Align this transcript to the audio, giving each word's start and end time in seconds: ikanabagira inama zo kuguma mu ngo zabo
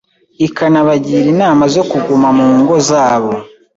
ikanabagira 0.47 1.25
inama 1.33 1.63
zo 1.73 1.83
kuguma 1.89 2.27
mu 2.37 2.47
ngo 2.59 2.75
zabo 2.89 3.31